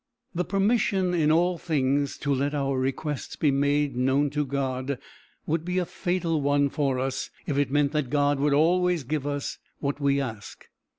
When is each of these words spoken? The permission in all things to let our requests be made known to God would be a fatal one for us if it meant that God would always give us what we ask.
The 0.33 0.43
permission 0.43 1.13
in 1.13 1.31
all 1.31 1.59
things 1.59 2.17
to 2.17 2.33
let 2.33 2.55
our 2.55 2.79
requests 2.79 3.35
be 3.35 3.51
made 3.51 3.95
known 3.95 4.31
to 4.31 4.43
God 4.47 4.97
would 5.45 5.63
be 5.63 5.77
a 5.77 5.85
fatal 5.85 6.41
one 6.41 6.69
for 6.69 6.97
us 6.97 7.29
if 7.45 7.55
it 7.55 7.69
meant 7.69 7.91
that 7.91 8.09
God 8.09 8.39
would 8.39 8.53
always 8.55 9.03
give 9.03 9.27
us 9.27 9.59
what 9.77 10.01
we 10.01 10.19
ask. 10.19 10.65